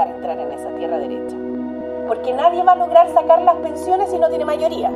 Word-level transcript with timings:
lugar 0.00 0.16
entrar 0.16 0.38
en 0.38 0.52
esa 0.52 0.68
tierra 0.76 0.98
derecha. 0.98 1.36
Porque 2.06 2.32
nadie 2.32 2.62
va 2.62 2.72
a 2.72 2.76
lograr 2.76 3.08
sacar 3.12 3.42
las 3.42 3.56
pensiones 3.56 4.10
si 4.10 4.18
no 4.18 4.28
tiene 4.28 4.44
mayoría. 4.44 4.90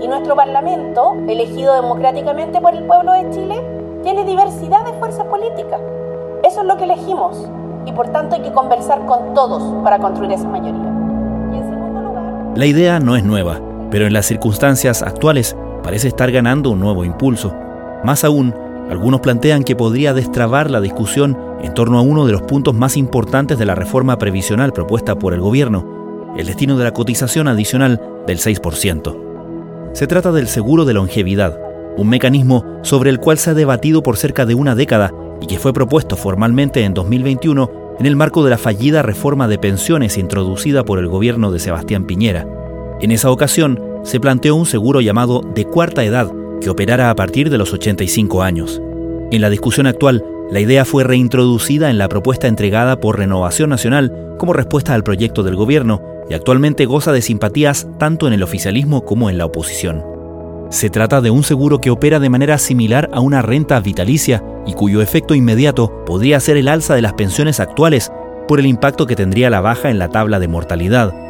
Y 0.00 0.08
nuestro 0.08 0.36
Parlamento, 0.36 1.16
elegido 1.28 1.74
democráticamente 1.74 2.60
por 2.60 2.74
el 2.74 2.84
pueblo 2.84 3.12
de 3.12 3.30
Chile, 3.30 3.62
tiene 4.02 4.24
diversidad 4.24 4.84
de 4.84 4.92
fuerzas 4.94 5.26
políticas. 5.26 5.80
Eso 6.42 6.60
es 6.60 6.66
lo 6.66 6.76
que 6.76 6.84
elegimos. 6.84 7.48
Y 7.86 7.92
por 7.92 8.08
tanto 8.08 8.36
hay 8.36 8.42
que 8.42 8.52
conversar 8.52 9.04
con 9.06 9.34
todos 9.34 9.62
para 9.82 9.98
construir 9.98 10.32
esa 10.32 10.48
mayoría. 10.48 10.92
Y 11.52 11.56
en 11.56 11.68
segundo 11.68 12.00
lugar... 12.00 12.24
La 12.54 12.66
idea 12.66 13.00
no 13.00 13.16
es 13.16 13.24
nueva, 13.24 13.60
pero 13.90 14.06
en 14.06 14.12
las 14.12 14.26
circunstancias 14.26 15.02
actuales 15.02 15.56
parece 15.82 16.08
estar 16.08 16.30
ganando 16.30 16.70
un 16.70 16.80
nuevo 16.80 17.04
impulso. 17.04 17.52
Más 18.04 18.24
aún, 18.24 18.54
algunos 18.90 19.20
plantean 19.20 19.64
que 19.64 19.76
podría 19.76 20.12
destrabar 20.12 20.70
la 20.70 20.80
discusión 20.80 21.36
en 21.62 21.72
torno 21.74 21.98
a 21.98 22.02
uno 22.02 22.26
de 22.26 22.32
los 22.32 22.42
puntos 22.42 22.74
más 22.74 22.96
importantes 22.96 23.58
de 23.58 23.64
la 23.64 23.74
reforma 23.74 24.18
previsional 24.18 24.72
propuesta 24.72 25.18
por 25.18 25.32
el 25.32 25.40
gobierno, 25.40 26.34
el 26.36 26.46
destino 26.46 26.76
de 26.76 26.84
la 26.84 26.92
cotización 26.92 27.48
adicional 27.48 28.00
del 28.26 28.38
6%. 28.38 29.92
Se 29.94 30.06
trata 30.06 30.32
del 30.32 30.48
seguro 30.48 30.84
de 30.84 30.94
longevidad, 30.94 31.58
un 31.96 32.08
mecanismo 32.08 32.64
sobre 32.82 33.10
el 33.10 33.20
cual 33.20 33.38
se 33.38 33.50
ha 33.50 33.54
debatido 33.54 34.02
por 34.02 34.16
cerca 34.16 34.44
de 34.44 34.54
una 34.54 34.74
década 34.74 35.12
y 35.40 35.46
que 35.46 35.58
fue 35.58 35.72
propuesto 35.72 36.16
formalmente 36.16 36.84
en 36.84 36.94
2021 36.94 37.96
en 37.98 38.06
el 38.06 38.16
marco 38.16 38.42
de 38.44 38.50
la 38.50 38.58
fallida 38.58 39.02
reforma 39.02 39.46
de 39.48 39.58
pensiones 39.58 40.18
introducida 40.18 40.84
por 40.84 40.98
el 40.98 41.08
gobierno 41.08 41.52
de 41.52 41.60
Sebastián 41.60 42.04
Piñera. 42.04 42.46
En 43.00 43.12
esa 43.12 43.30
ocasión, 43.30 43.80
se 44.02 44.20
planteó 44.20 44.56
un 44.56 44.66
seguro 44.66 45.00
llamado 45.00 45.40
de 45.54 45.64
cuarta 45.64 46.04
edad 46.04 46.30
que 46.60 46.70
operara 46.70 47.10
a 47.10 47.14
partir 47.14 47.50
de 47.50 47.58
los 47.58 47.72
85 47.72 48.42
años. 48.42 48.80
En 49.30 49.40
la 49.40 49.50
discusión 49.50 49.86
actual, 49.86 50.24
la 50.50 50.60
idea 50.60 50.84
fue 50.84 51.04
reintroducida 51.04 51.90
en 51.90 51.98
la 51.98 52.08
propuesta 52.08 52.46
entregada 52.46 53.00
por 53.00 53.18
Renovación 53.18 53.70
Nacional 53.70 54.36
como 54.38 54.52
respuesta 54.52 54.94
al 54.94 55.02
proyecto 55.02 55.42
del 55.42 55.56
gobierno 55.56 56.02
y 56.28 56.34
actualmente 56.34 56.86
goza 56.86 57.12
de 57.12 57.22
simpatías 57.22 57.86
tanto 57.98 58.26
en 58.26 58.32
el 58.32 58.42
oficialismo 58.42 59.04
como 59.04 59.30
en 59.30 59.38
la 59.38 59.46
oposición. 59.46 60.04
Se 60.70 60.90
trata 60.90 61.20
de 61.20 61.30
un 61.30 61.44
seguro 61.44 61.80
que 61.80 61.90
opera 61.90 62.18
de 62.18 62.30
manera 62.30 62.58
similar 62.58 63.08
a 63.12 63.20
una 63.20 63.42
renta 63.42 63.78
vitalicia 63.80 64.42
y 64.66 64.72
cuyo 64.72 65.02
efecto 65.02 65.34
inmediato 65.34 66.04
podría 66.04 66.40
ser 66.40 66.56
el 66.56 66.68
alza 66.68 66.94
de 66.94 67.02
las 67.02 67.12
pensiones 67.14 67.60
actuales 67.60 68.10
por 68.48 68.60
el 68.60 68.66
impacto 68.66 69.06
que 69.06 69.16
tendría 69.16 69.50
la 69.50 69.60
baja 69.60 69.90
en 69.90 69.98
la 69.98 70.08
tabla 70.08 70.40
de 70.40 70.48
mortalidad. 70.48 71.23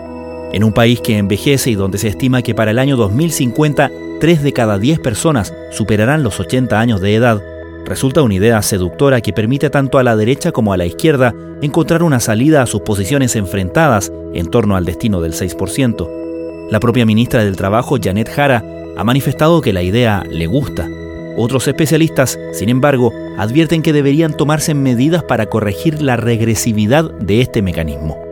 En 0.54 0.62
un 0.62 0.72
país 0.72 1.00
que 1.00 1.18
envejece 1.18 1.70
y 1.70 1.74
donde 1.74 1.98
se 1.98 2.06
estima 2.06 2.40
que 2.40 2.54
para 2.54 2.70
el 2.70 2.78
año 2.78 2.96
2050 2.96 3.90
3 4.20 4.42
de 4.44 4.52
cada 4.52 4.78
10 4.78 5.00
personas 5.00 5.52
superarán 5.72 6.22
los 6.22 6.38
80 6.38 6.78
años 6.78 7.00
de 7.00 7.16
edad, 7.16 7.42
resulta 7.84 8.22
una 8.22 8.34
idea 8.34 8.62
seductora 8.62 9.20
que 9.20 9.32
permite 9.32 9.68
tanto 9.68 9.98
a 9.98 10.04
la 10.04 10.14
derecha 10.14 10.52
como 10.52 10.72
a 10.72 10.76
la 10.76 10.86
izquierda 10.86 11.34
encontrar 11.60 12.04
una 12.04 12.20
salida 12.20 12.62
a 12.62 12.66
sus 12.66 12.82
posiciones 12.82 13.34
enfrentadas 13.34 14.12
en 14.32 14.46
torno 14.46 14.76
al 14.76 14.84
destino 14.84 15.20
del 15.20 15.32
6%. 15.32 16.70
La 16.70 16.78
propia 16.78 17.04
ministra 17.04 17.44
del 17.44 17.56
Trabajo, 17.56 17.98
Janet 18.00 18.30
Jara, 18.30 18.62
ha 18.96 19.02
manifestado 19.02 19.60
que 19.60 19.72
la 19.72 19.82
idea 19.82 20.22
le 20.30 20.46
gusta. 20.46 20.88
Otros 21.36 21.66
especialistas, 21.66 22.38
sin 22.52 22.68
embargo, 22.68 23.12
advierten 23.38 23.82
que 23.82 23.92
deberían 23.92 24.36
tomarse 24.36 24.72
medidas 24.72 25.24
para 25.24 25.46
corregir 25.46 26.00
la 26.00 26.14
regresividad 26.14 27.10
de 27.10 27.40
este 27.40 27.60
mecanismo. 27.60 28.23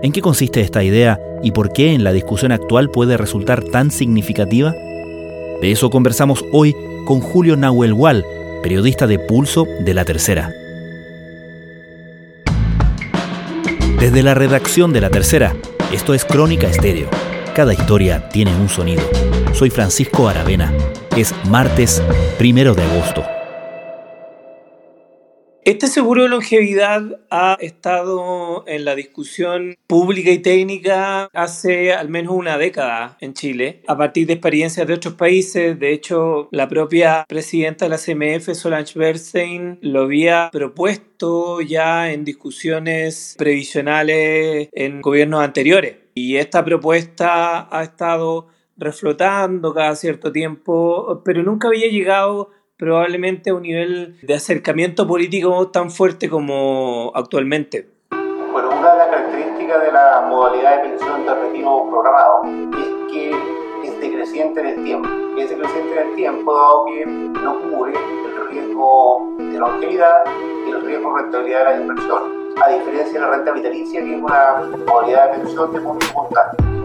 ¿En 0.00 0.12
qué 0.12 0.20
consiste 0.20 0.60
esta 0.60 0.84
idea 0.84 1.18
y 1.42 1.50
por 1.50 1.72
qué 1.72 1.92
en 1.92 2.04
la 2.04 2.12
discusión 2.12 2.52
actual 2.52 2.88
puede 2.88 3.16
resultar 3.16 3.64
tan 3.64 3.90
significativa? 3.90 4.72
De 5.60 5.72
eso 5.72 5.90
conversamos 5.90 6.44
hoy 6.52 6.76
con 7.04 7.20
Julio 7.20 7.56
Nahuel 7.56 7.92
Wall, 7.94 8.24
periodista 8.62 9.08
de 9.08 9.18
Pulso 9.18 9.66
de 9.80 9.94
La 9.94 10.04
Tercera. 10.04 10.52
Desde 13.98 14.22
la 14.22 14.34
redacción 14.34 14.92
de 14.92 15.00
La 15.00 15.10
Tercera, 15.10 15.56
esto 15.92 16.14
es 16.14 16.24
Crónica 16.24 16.68
Estéreo. 16.68 17.08
Cada 17.56 17.72
historia 17.72 18.28
tiene 18.28 18.54
un 18.54 18.68
sonido. 18.68 19.02
Soy 19.52 19.70
Francisco 19.70 20.28
Aravena. 20.28 20.72
Es 21.16 21.34
martes 21.46 22.00
primero 22.38 22.76
de 22.76 22.84
agosto. 22.84 23.37
Este 25.68 25.86
seguro 25.86 26.22
de 26.22 26.30
longevidad 26.30 27.20
ha 27.28 27.58
estado 27.60 28.64
en 28.66 28.86
la 28.86 28.94
discusión 28.94 29.76
pública 29.86 30.30
y 30.30 30.38
técnica 30.38 31.28
hace 31.34 31.92
al 31.92 32.08
menos 32.08 32.32
una 32.32 32.56
década 32.56 33.18
en 33.20 33.34
Chile, 33.34 33.82
a 33.86 33.94
partir 33.94 34.26
de 34.26 34.32
experiencias 34.32 34.86
de 34.86 34.94
otros 34.94 35.12
países. 35.12 35.78
De 35.78 35.92
hecho, 35.92 36.48
la 36.52 36.70
propia 36.70 37.26
presidenta 37.28 37.84
de 37.84 37.90
la 37.90 37.98
CMF, 37.98 38.54
Solange 38.54 38.98
Bernstein, 38.98 39.78
lo 39.82 40.04
había 40.04 40.48
propuesto 40.50 41.60
ya 41.60 42.14
en 42.14 42.24
discusiones 42.24 43.34
previsionales 43.36 44.70
en 44.72 45.02
gobiernos 45.02 45.42
anteriores. 45.42 45.96
Y 46.14 46.36
esta 46.36 46.64
propuesta 46.64 47.68
ha 47.70 47.82
estado 47.82 48.48
reflotando 48.78 49.74
cada 49.74 49.94
cierto 49.96 50.32
tiempo, 50.32 51.20
pero 51.26 51.42
nunca 51.42 51.68
había 51.68 51.88
llegado 51.88 52.52
probablemente 52.78 53.52
un 53.52 53.62
nivel 53.62 54.16
de 54.22 54.34
acercamiento 54.34 55.06
político 55.06 55.68
tan 55.68 55.90
fuerte 55.90 56.30
como 56.30 57.10
actualmente. 57.14 57.88
Bueno, 58.10 58.70
una 58.70 58.92
de 58.92 58.98
las 58.98 59.08
características 59.08 59.82
de 59.82 59.92
la 59.92 60.26
modalidad 60.28 60.76
de 60.76 60.88
pensión 60.88 61.26
de 61.26 61.34
retiro 61.34 61.86
programado 61.90 62.44
es 62.78 63.12
que 63.12 63.30
es 63.84 64.00
decreciente 64.00 64.60
en 64.60 64.66
el 64.66 64.84
tiempo. 64.84 65.08
Es 65.36 65.50
decreciente 65.50 66.00
en 66.00 66.08
el 66.08 66.14
tiempo 66.14 66.54
dado 66.54 66.84
que 66.86 67.06
no 67.06 67.60
cubre 67.62 67.92
el 67.94 68.48
riesgo 68.48 69.36
de 69.38 69.58
longevidad 69.58 70.24
y 70.66 70.70
los 70.70 70.84
riesgos 70.84 71.16
de 71.16 71.22
rentabilidad 71.22 71.58
de 71.58 71.64
la 71.64 71.80
inversión, 71.80 72.54
a 72.64 72.70
diferencia 72.70 73.12
de 73.12 73.20
la 73.20 73.30
renta 73.30 73.52
vitalicia, 73.52 74.00
que 74.04 74.14
es 74.14 74.22
una 74.22 74.70
modalidad 74.86 75.32
de 75.32 75.38
pensión 75.38 75.72
de 75.72 75.80
punto 75.80 76.06
constante. 76.14 76.77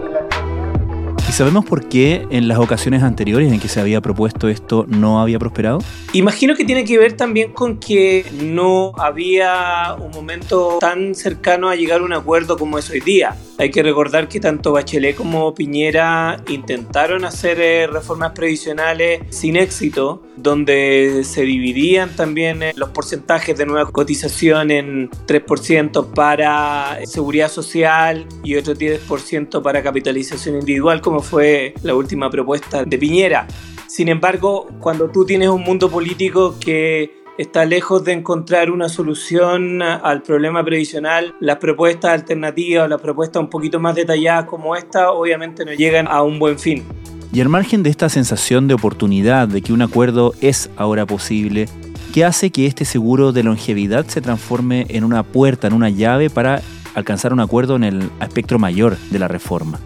¿Y 1.34 1.36
sabemos 1.36 1.66
por 1.66 1.90
qué 1.90 2.28
en 2.30 2.48
las 2.48 2.60
ocasiones 2.60 3.02
anteriores 3.02 3.52
en 3.52 3.60
que 3.60 3.68
se 3.68 3.80
había 3.80 4.02
propuesto 4.02 4.50
esto 4.50 4.86
no 4.88 5.20
había 5.20 5.40
prosperado? 5.40 5.80
Imagino 6.14 6.54
que 6.54 6.64
tiene 6.64 6.86
que 6.86 7.00
ver 7.00 7.14
también 7.14 7.54
con 7.54 7.80
que 7.80 8.24
no 8.44 8.92
había 9.00 9.96
un 10.00 10.12
momento 10.12 10.78
tan 10.80 11.16
cercano 11.16 11.70
a 11.70 11.76
llegar 11.76 12.02
a 12.02 12.04
un 12.04 12.14
acuerdo 12.14 12.56
como 12.56 12.78
es 12.78 12.88
hoy 12.92 13.00
día. 13.00 13.36
Hay 13.58 13.72
que 13.72 13.82
recordar 13.82 14.28
que 14.28 14.40
tanto 14.40 14.74
Bachelet 14.74 15.16
como 15.16 15.56
Piñera 15.56 16.44
intentaron 16.50 17.26
hacer 17.26 17.60
eh, 17.60 17.88
reformas 17.88 18.34
previsionales 18.34 19.22
sin 19.30 19.56
éxito, 19.56 20.22
donde 20.38 21.24
se 21.24 21.42
dividían 21.42 22.16
también 22.16 22.62
eh, 22.62 22.74
los 22.76 22.90
porcentajes 22.90 23.58
de 23.58 23.66
nueva 23.66 23.92
cotización 23.92 24.70
en 24.70 25.10
3% 25.10 26.14
para 26.14 27.00
seguridad 27.06 27.50
social 27.50 28.28
y 28.44 28.56
otro 28.56 28.76
10% 28.76 29.64
para 29.64 29.82
capitalización 29.82 30.60
individual, 30.60 31.02
como 31.02 31.23
fue 31.24 31.74
la 31.84 31.96
última 31.96 32.30
propuesta 32.30 32.84
de 32.86 32.98
Piñera. 32.98 33.48
Sin 33.88 34.08
embargo, 34.10 34.68
cuando 34.80 35.10
tú 35.10 35.26
tienes 35.26 35.50
un 35.50 35.62
mundo 35.62 35.90
político 35.90 36.56
que 36.60 37.24
está 37.38 37.66
lejos 37.66 38.04
de 38.04 38.14
encontrar 38.14 38.70
una 38.70 38.90
solución 38.90 39.82
al 39.82 40.22
problema 40.22 40.64
previsional, 40.64 41.34
las 41.40 41.58
propuestas 41.58 42.12
alternativas, 42.12 42.90
las 42.90 43.02
propuestas 43.02 43.42
un 43.42 43.50
poquito 43.50 43.80
más 43.80 43.96
detalladas 43.96 44.46
como 44.46 44.76
esta, 44.76 45.12
obviamente 45.12 45.66
no 45.66 45.74
llegan 45.74 46.08
a 46.08 46.22
un 46.22 46.40
buen 46.40 46.60
fin. 46.60 46.84
Y 47.32 47.42
al 47.42 47.50
margen 47.50 47.82
de 47.82 47.90
esta 47.90 48.10
sensación 48.10 48.68
de 48.68 48.76
oportunidad, 48.76 49.48
de 49.48 49.62
que 49.62 49.74
un 49.74 49.82
acuerdo 49.82 50.34
es 50.42 50.70
ahora 50.78 51.06
posible, 51.08 51.68
¿qué 52.14 52.26
hace 52.26 52.52
que 52.52 52.68
este 52.68 52.86
seguro 52.86 53.32
de 53.32 53.42
longevidad 53.44 54.06
se 54.06 54.22
transforme 54.22 54.86
en 54.90 55.04
una 55.04 55.24
puerta, 55.24 55.68
en 55.68 55.74
una 55.74 55.90
llave 55.90 56.30
para 56.30 56.62
alcanzar 56.94 57.34
un 57.34 57.40
acuerdo 57.40 57.76
en 57.76 57.84
el 57.84 58.10
aspecto 58.20 58.60
mayor 58.60 58.98
de 59.10 59.18
la 59.18 59.28
reforma? 59.28 59.80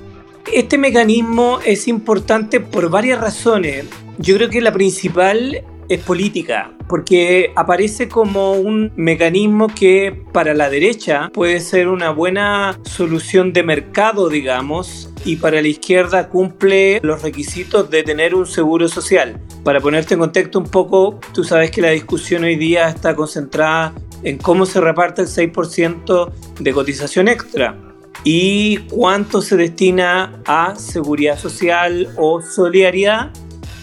Este 0.54 0.78
mecanismo 0.78 1.60
es 1.66 1.90
importante 1.90 2.62
por 2.62 2.90
varias 2.90 3.20
razones. 3.20 3.86
Yo 4.18 4.38
creo 4.38 4.50
que 4.50 4.62
la 4.62 4.72
principal 4.72 5.64
es 5.90 6.00
política, 6.00 6.72
porque 6.88 7.52
aparece 7.56 8.08
como 8.08 8.54
un 8.54 8.92
mecanismo 8.96 9.68
que 9.68 10.24
para 10.32 10.54
la 10.54 10.70
derecha 10.70 11.30
puede 11.34 11.60
ser 11.60 11.90
una 11.90 12.12
buena 12.12 12.80
solución 12.84 13.52
de 13.52 13.64
mercado, 13.64 14.30
digamos, 14.30 15.10
y 15.26 15.36
para 15.36 15.62
la 15.62 15.68
izquierda 15.68 16.30
cumple 16.30 17.00
los 17.04 17.22
requisitos 17.22 17.90
de 17.90 18.04
tener 18.04 18.34
un 18.34 18.46
seguro 18.46 18.88
social. 18.88 19.42
Para 19.66 19.82
ponerte 19.82 20.14
en 20.14 20.22
contexto 20.22 20.60
un 20.60 20.68
poco, 20.68 21.20
tú 21.34 21.44
sabes 21.44 21.72
que 21.72 21.82
la 21.82 21.92
discusión 21.92 22.46
hoy 22.46 22.56
día 22.56 22.88
está 22.88 23.16
concentrada 23.16 23.94
en 24.24 24.38
cómo 24.38 24.66
se 24.66 24.80
reparte 24.80 25.24
el 25.24 25.28
6% 25.28 26.32
de 26.60 26.74
cotización 26.74 27.28
extra 27.28 27.87
y 28.24 28.78
cuánto 28.90 29.42
se 29.42 29.58
destina 29.58 30.42
a 30.46 30.76
seguridad 30.76 31.38
social 31.38 32.10
o 32.18 32.42
solidaridad 32.42 33.32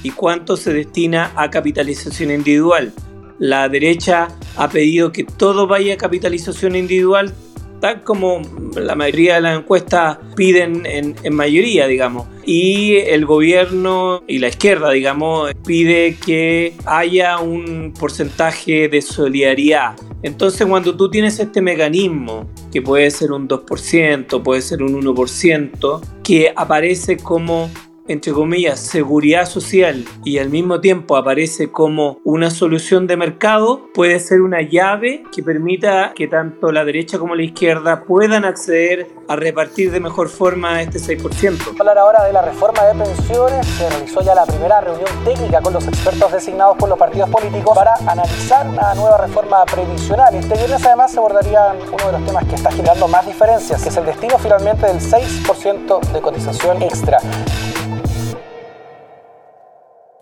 y 0.02 0.10
cuánto 0.10 0.56
se 0.56 0.72
destina 0.72 1.32
a 1.34 1.50
capitalización 1.50 2.31
individual. 2.31 2.92
La 3.38 3.69
derecha 3.69 4.28
ha 4.56 4.69
pedido 4.69 5.10
que 5.12 5.25
todo 5.25 5.66
vaya 5.66 5.94
a 5.94 5.96
capitalización 5.96 6.76
individual, 6.76 7.34
tal 7.81 8.02
como 8.02 8.42
la 8.76 8.94
mayoría 8.94 9.36
de 9.36 9.40
las 9.40 9.58
encuestas 9.58 10.19
piden 10.36 10.86
en, 10.86 11.16
en, 11.22 11.34
mayoría, 11.34 11.86
digamos. 11.86 12.28
Y 12.44 12.96
el 12.96 13.26
gobierno 13.26 14.22
y 14.28 14.38
la 14.38 14.48
izquierda, 14.48 14.90
digamos, 14.90 15.52
pide 15.66 16.16
que 16.16 16.75
haya 16.84 17.38
un 17.38 17.92
porcentaje 17.98 18.88
de 18.88 19.02
solidaridad 19.02 19.96
Entonces 20.24 20.66
cuando 20.66 20.96
tú 20.96 21.10
tienes 21.10 21.38
este 21.38 21.60
mecanismo, 21.60 22.48
que 22.72 22.80
puede 22.80 23.10
ser 23.10 23.30
un 23.30 23.46
2%, 23.46 24.42
puede 24.42 24.62
ser 24.62 24.82
un 24.82 25.02
1%, 25.02 26.00
que 26.22 26.50
aparece 26.56 27.18
como 27.18 27.68
entre 28.06 28.32
comillas, 28.32 28.80
seguridad 28.80 29.46
social 29.46 30.04
y 30.24 30.38
al 30.38 30.50
mismo 30.50 30.80
tiempo 30.80 31.16
aparece 31.16 31.70
como 31.70 32.18
una 32.24 32.50
solución 32.50 33.06
de 33.06 33.16
mercado, 33.16 33.88
puede 33.94 34.20
ser 34.20 34.42
una 34.42 34.60
llave 34.60 35.24
que 35.34 35.42
permita 35.42 36.12
que 36.14 36.28
tanto 36.28 36.70
la 36.70 36.84
derecha 36.84 37.18
como 37.18 37.34
la 37.34 37.42
izquierda 37.42 38.04
puedan 38.04 38.44
acceder 38.44 39.08
a 39.26 39.36
repartir 39.36 39.90
de 39.90 40.00
mejor 40.00 40.28
forma 40.28 40.82
este 40.82 40.98
6%. 40.98 41.80
Hablar 41.80 41.98
ahora 41.98 42.24
de 42.24 42.32
la 42.32 42.42
reforma 42.42 42.84
de 42.84 43.04
pensiones, 43.04 43.66
se 43.66 43.88
realizó 43.88 44.20
ya 44.22 44.34
la 44.34 44.44
primera 44.44 44.80
reunión 44.82 45.08
técnica 45.24 45.62
con 45.62 45.72
los 45.72 45.86
expertos 45.88 46.30
designados 46.30 46.76
por 46.76 46.90
los 46.90 46.98
partidos 46.98 47.30
políticos 47.30 47.74
para 47.74 47.94
analizar 48.06 48.68
una 48.68 48.94
nueva 48.94 49.16
reforma 49.18 49.64
previsional. 49.64 50.34
Este 50.34 50.54
viernes 50.54 50.84
además 50.84 51.10
se 51.10 51.18
abordaría 51.18 51.74
uno 51.90 52.06
de 52.06 52.12
los 52.12 52.26
temas 52.26 52.44
que 52.44 52.54
está 52.54 52.70
generando 52.70 53.08
más 53.08 53.26
diferencias, 53.26 53.82
que 53.82 53.88
es 53.88 53.96
el 53.96 54.04
destino 54.04 54.38
finalmente 54.38 54.86
del 54.86 54.98
6% 54.98 56.12
de 56.12 56.20
cotización 56.20 56.82
extra. 56.82 57.18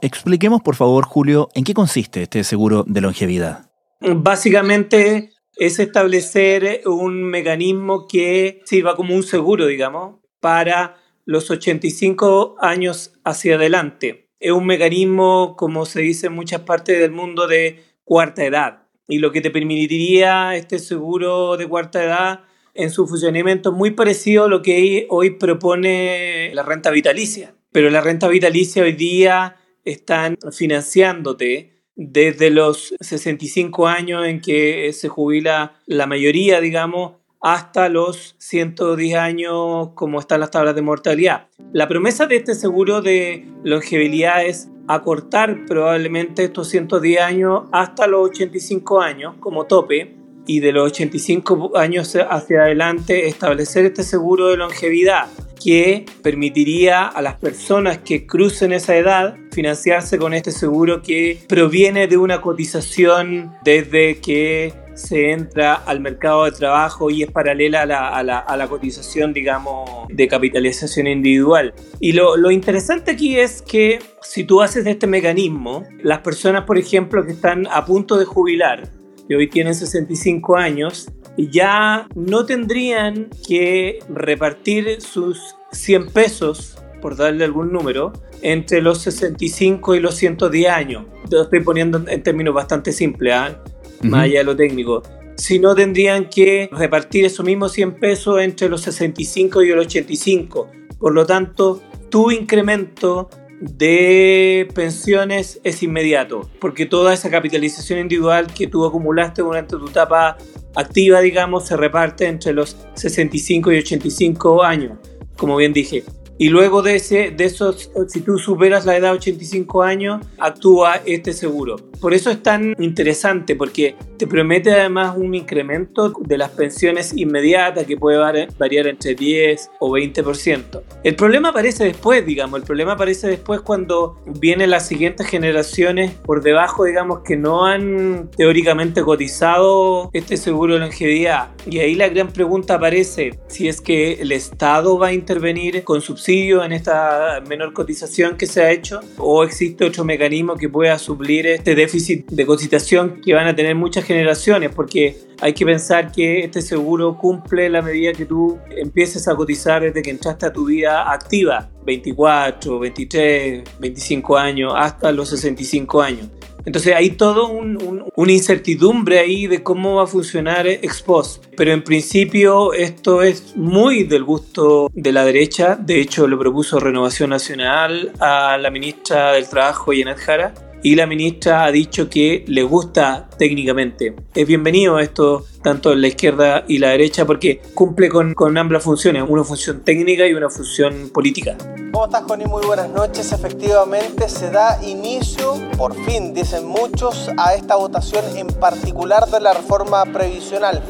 Expliquemos, 0.02 0.62
por 0.62 0.74
favor, 0.74 1.04
Julio, 1.04 1.48
en 1.54 1.62
qué 1.62 1.74
consiste 1.74 2.22
este 2.22 2.42
seguro 2.42 2.84
de 2.88 3.00
longevidad. 3.00 3.70
Básicamente 4.00 5.30
es 5.56 5.78
establecer 5.78 6.80
un 6.86 7.22
mecanismo 7.22 8.08
que 8.08 8.62
sirva 8.64 8.96
como 8.96 9.14
un 9.14 9.22
seguro, 9.22 9.68
digamos, 9.68 10.16
para 10.40 10.96
los 11.24 11.48
85 11.52 12.56
años 12.58 13.12
hacia 13.24 13.54
adelante. 13.54 14.28
Es 14.40 14.50
un 14.50 14.66
mecanismo, 14.66 15.54
como 15.56 15.86
se 15.86 16.00
dice 16.00 16.26
en 16.26 16.32
muchas 16.32 16.62
partes 16.62 16.98
del 16.98 17.12
mundo, 17.12 17.46
de 17.46 17.84
cuarta 18.02 18.44
edad. 18.44 18.88
Y 19.06 19.18
lo 19.18 19.30
que 19.30 19.40
te 19.40 19.52
permitiría 19.52 20.56
este 20.56 20.80
seguro 20.80 21.56
de 21.56 21.68
cuarta 21.68 22.02
edad 22.02 22.40
en 22.74 22.90
su 22.90 23.06
funcionamiento 23.06 23.70
muy 23.70 23.92
parecido 23.92 24.46
a 24.46 24.48
lo 24.48 24.62
que 24.62 25.06
hoy 25.10 25.30
propone 25.30 26.52
la 26.54 26.64
renta 26.64 26.90
vitalicia. 26.90 27.54
Pero 27.70 27.88
la 27.88 28.00
renta 28.00 28.26
vitalicia 28.26 28.82
hoy 28.82 28.94
día 28.94 29.58
están 29.84 30.38
financiándote 30.50 31.72
desde 31.94 32.50
los 32.50 32.94
65 33.00 33.86
años 33.86 34.26
en 34.26 34.40
que 34.40 34.92
se 34.92 35.08
jubila 35.08 35.80
la 35.86 36.06
mayoría, 36.06 36.60
digamos, 36.60 37.12
hasta 37.40 37.88
los 37.88 38.36
110 38.38 39.16
años 39.16 39.90
como 39.94 40.20
están 40.20 40.40
las 40.40 40.50
tablas 40.50 40.74
de 40.74 40.82
mortalidad. 40.82 41.48
La 41.72 41.88
promesa 41.88 42.26
de 42.26 42.36
este 42.36 42.54
seguro 42.54 43.02
de 43.02 43.46
longevidad 43.64 44.44
es 44.46 44.68
acortar 44.86 45.66
probablemente 45.66 46.44
estos 46.44 46.68
110 46.68 47.20
años 47.20 47.64
hasta 47.72 48.06
los 48.06 48.30
85 48.30 49.00
años 49.00 49.34
como 49.40 49.66
tope 49.66 50.16
y 50.46 50.60
de 50.60 50.72
los 50.72 50.90
85 50.92 51.76
años 51.76 52.16
hacia 52.16 52.62
adelante 52.62 53.28
establecer 53.28 53.86
este 53.86 54.02
seguro 54.02 54.48
de 54.48 54.56
longevidad 54.56 55.28
que 55.62 56.06
permitiría 56.22 57.06
a 57.06 57.22
las 57.22 57.36
personas 57.36 57.98
que 57.98 58.26
crucen 58.26 58.72
esa 58.72 58.96
edad 58.96 59.36
financiarse 59.52 60.18
con 60.18 60.34
este 60.34 60.50
seguro 60.50 61.02
que 61.02 61.38
proviene 61.48 62.06
de 62.06 62.16
una 62.16 62.40
cotización 62.40 63.52
desde 63.64 64.18
que 64.20 64.72
se 64.94 65.32
entra 65.32 65.74
al 65.74 66.00
mercado 66.00 66.44
de 66.44 66.52
trabajo 66.52 67.10
y 67.10 67.22
es 67.22 67.30
paralela 67.30 67.82
a 67.82 68.22
la, 68.22 68.68
cotización, 68.68 69.32
digamos, 69.32 70.06
de 70.08 70.28
capitalización 70.28 71.06
individual. 71.06 71.74
Y 72.00 72.12
lo, 72.12 72.36
lo, 72.36 72.50
interesante 72.50 73.12
aquí 73.12 73.38
es 73.38 73.62
que 73.62 73.98
si 74.22 74.44
tú 74.44 74.60
haces 74.60 74.86
este 74.86 75.06
mecanismo, 75.06 75.84
las 76.02 76.20
personas, 76.20 76.64
por 76.64 76.78
ejemplo, 76.78 77.24
que 77.24 77.32
están 77.32 77.66
a 77.70 77.84
punto 77.84 78.18
de 78.18 78.24
jubilar, 78.24 78.88
que 79.28 79.36
hoy 79.36 79.48
tienen 79.48 79.74
65 79.74 80.56
años, 80.56 81.08
ya 81.36 82.08
no 82.14 82.44
tendrían 82.44 83.28
que 83.46 83.98
repartir 84.08 85.00
sus 85.00 85.56
100 85.72 86.10
pesos, 86.10 86.76
por 87.00 87.16
darle 87.16 87.44
algún 87.44 87.72
número, 87.72 88.12
entre 88.42 88.80
los 88.82 88.98
65 89.02 89.94
y 89.94 90.00
los 90.00 90.14
110 90.16 90.68
años. 90.68 91.04
Lo 91.30 91.42
estoy 91.42 91.60
poniendo 91.60 92.02
en 92.06 92.22
términos 92.22 92.54
bastante 92.54 92.92
simples, 92.92 93.34
¿eh? 93.34 93.56
más 94.02 94.24
allá 94.24 94.38
de 94.38 94.44
lo 94.44 94.56
técnico. 94.56 95.02
Si 95.36 95.58
no, 95.58 95.74
tendrían 95.74 96.28
que 96.28 96.68
repartir 96.72 97.24
esos 97.24 97.44
mismos 97.44 97.72
100 97.72 97.94
pesos 97.94 98.40
entre 98.40 98.68
los 98.68 98.82
65 98.82 99.62
y 99.62 99.68
los 99.70 99.86
85. 99.86 100.68
Por 100.98 101.14
lo 101.14 101.26
tanto, 101.26 101.82
tu 102.10 102.30
incremento 102.30 103.30
de 103.62 104.68
pensiones 104.74 105.60
es 105.62 105.84
inmediato, 105.84 106.50
porque 106.58 106.84
toda 106.84 107.14
esa 107.14 107.30
capitalización 107.30 108.00
individual 108.00 108.48
que 108.52 108.66
tú 108.66 108.84
acumulaste 108.84 109.42
durante 109.42 109.76
tu 109.76 109.86
etapa 109.86 110.36
activa, 110.74 111.20
digamos, 111.20 111.66
se 111.66 111.76
reparte 111.76 112.26
entre 112.26 112.52
los 112.52 112.76
65 112.94 113.70
y 113.70 113.78
85 113.78 114.64
años, 114.64 114.98
como 115.36 115.56
bien 115.56 115.72
dije. 115.72 116.02
Y 116.38 116.48
luego 116.48 116.82
de, 116.82 116.96
ese, 116.96 117.30
de 117.30 117.44
esos, 117.44 117.92
si 118.08 118.20
tú 118.22 118.36
superas 118.36 118.84
la 118.84 118.96
edad 118.96 119.12
de 119.12 119.18
85 119.18 119.82
años, 119.84 120.26
actúa 120.38 121.00
este 121.06 121.32
seguro. 121.32 121.76
Por 122.02 122.14
eso 122.14 122.32
es 122.32 122.42
tan 122.42 122.74
interesante, 122.80 123.54
porque 123.54 123.94
te 124.16 124.26
promete 124.26 124.72
además 124.72 125.16
un 125.16 125.36
incremento 125.36 126.12
de 126.18 126.36
las 126.36 126.50
pensiones 126.50 127.12
inmediatas 127.16 127.86
que 127.86 127.96
puede 127.96 128.18
variar 128.58 128.88
entre 128.88 129.14
10 129.14 129.70
o 129.78 129.90
20%. 129.90 130.82
El 131.04 131.14
problema 131.14 131.50
aparece 131.50 131.84
después, 131.84 132.26
digamos, 132.26 132.58
el 132.58 132.66
problema 132.66 132.94
aparece 132.94 133.28
después 133.28 133.60
cuando 133.60 134.20
vienen 134.26 134.70
las 134.70 134.88
siguientes 134.88 135.28
generaciones 135.28 136.10
por 136.10 136.42
debajo, 136.42 136.86
digamos, 136.86 137.20
que 137.20 137.36
no 137.36 137.66
han 137.66 138.28
teóricamente 138.36 139.02
cotizado 139.02 140.10
este 140.12 140.36
seguro 140.36 140.74
de 140.74 140.80
longevidad. 140.80 141.50
Y 141.66 141.78
ahí 141.78 141.94
la 141.94 142.08
gran 142.08 142.32
pregunta 142.32 142.74
aparece 142.74 143.38
si 143.46 143.68
es 143.68 143.80
que 143.80 144.14
el 144.14 144.32
Estado 144.32 144.98
va 144.98 145.08
a 145.08 145.12
intervenir 145.12 145.84
con 145.84 146.00
subsidios 146.00 146.66
en 146.66 146.72
esta 146.72 147.40
menor 147.48 147.72
cotización 147.72 148.36
que 148.36 148.46
se 148.46 148.62
ha 148.62 148.72
hecho 148.72 148.98
o 149.18 149.44
existe 149.44 149.84
otro 149.84 150.02
mecanismo 150.02 150.56
que 150.56 150.68
pueda 150.68 150.98
suplir 150.98 151.46
este 151.46 151.76
déficit 151.76 151.91
de 151.92 152.46
cotización 152.46 153.20
que 153.20 153.34
van 153.34 153.46
a 153.46 153.54
tener 153.54 153.74
muchas 153.74 154.04
generaciones 154.04 154.70
porque 154.74 155.16
hay 155.40 155.52
que 155.52 155.66
pensar 155.66 156.12
que 156.12 156.40
este 156.40 156.62
seguro 156.62 157.18
cumple 157.18 157.68
la 157.68 157.82
medida 157.82 158.12
que 158.12 158.26
tú 158.26 158.58
empieces 158.70 159.26
a 159.28 159.34
cotizar 159.34 159.82
desde 159.82 160.02
que 160.02 160.10
entraste 160.10 160.46
a 160.46 160.52
tu 160.52 160.66
vida 160.66 161.12
activa, 161.12 161.70
24, 161.84 162.78
23, 162.78 163.64
25 163.78 164.36
años, 164.38 164.72
hasta 164.76 165.12
los 165.12 165.28
65 165.30 166.00
años. 166.00 166.28
Entonces 166.64 166.94
hay 166.94 167.10
todo 167.10 167.48
un, 167.48 168.04
una 168.14 168.32
incertidumbre 168.32 169.18
ahí 169.18 169.46
de 169.46 169.62
cómo 169.62 169.96
va 169.96 170.04
a 170.04 170.06
funcionar 170.06 170.66
Expost. 170.66 171.44
Pero 171.56 171.72
en 171.72 171.82
principio 171.82 172.72
esto 172.72 173.22
es 173.22 173.56
muy 173.56 174.04
del 174.04 174.22
gusto 174.24 174.88
de 174.94 175.12
la 175.12 175.24
derecha. 175.24 175.76
De 175.76 176.00
hecho 176.00 176.28
lo 176.28 176.38
propuso 176.38 176.78
Renovación 176.78 177.30
Nacional 177.30 178.12
a 178.20 178.58
la 178.58 178.70
ministra 178.70 179.32
del 179.32 179.48
Trabajo, 179.48 179.92
Janet 179.92 180.18
Jara 180.18 180.54
y 180.82 180.96
la 180.96 181.06
ministra 181.06 181.64
ha 181.64 181.72
dicho 181.72 182.08
que 182.08 182.44
le 182.48 182.62
gusta 182.62 183.28
técnicamente. 183.38 184.14
Es 184.34 184.46
bienvenido 184.46 184.98
esto 184.98 185.44
tanto 185.62 185.92
en 185.92 186.00
la 186.00 186.08
izquierda 186.08 186.64
y 186.66 186.78
la 186.78 186.88
derecha 186.88 187.24
porque 187.24 187.62
cumple 187.74 188.08
con, 188.08 188.34
con 188.34 188.58
ambas 188.58 188.82
funciones, 188.82 189.24
una 189.28 189.44
función 189.44 189.82
técnica 189.84 190.26
y 190.26 190.34
una 190.34 190.50
función 190.50 191.10
política. 191.14 191.56
¿Cómo 191.92 192.06
estás, 192.06 192.22
Connie? 192.22 192.46
Muy 192.46 192.66
buenas 192.66 192.88
noches. 192.90 193.32
Efectivamente, 193.32 194.28
se 194.28 194.50
da 194.50 194.82
inicio, 194.82 195.54
por 195.76 195.94
fin, 196.04 196.34
dicen 196.34 196.66
muchos, 196.66 197.30
a 197.36 197.54
esta 197.54 197.76
votación 197.76 198.24
en 198.36 198.48
particular 198.48 199.26
de 199.26 199.40
la 199.40 199.54
reforma 199.54 200.04
previsional. 200.06 200.82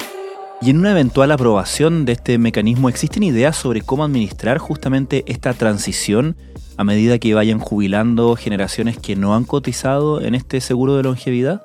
Y 0.63 0.71
en 0.71 0.79
una 0.79 0.93
eventual 0.93 1.33
aprobación 1.33 2.05
de 2.05 2.13
este 2.13 2.39
mecanismo, 2.39 2.89
¿existen 2.89 3.25
ideas 3.25 3.57
sobre 3.57 3.83
cómo 3.83 4.05
administrar 4.05 4.59
justamente 4.59 5.25
esta 5.27 5.55
transición 5.55 6.37
a 6.83 6.85
medida 6.85 7.19
que 7.21 7.33
vayan 7.33 7.61
jubilando 7.61 8.35
generaciones 8.35 8.99
que 8.99 9.15
no 9.15 9.37
han 9.37 9.45
cotizado 9.45 10.21
en 10.21 10.35
este 10.35 10.61
seguro 10.61 10.97
de 10.97 11.05
longevidad? 11.05 11.63